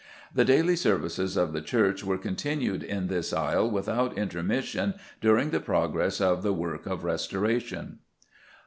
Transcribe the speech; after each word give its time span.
The 0.33 0.45
daily 0.45 0.75
services 0.75 1.37
of 1.37 1.53
the 1.53 1.61
church 1.61 2.03
were 2.03 2.17
continued 2.17 2.81
in 2.81 3.05
this 3.05 3.31
aisle 3.31 3.69
without 3.69 4.17
intermission 4.17 4.95
during 5.21 5.51
the 5.51 5.59
progress 5.59 6.19
of 6.19 6.41
the 6.41 6.53
work 6.53 6.87
of 6.87 7.03
restoration. 7.03 7.99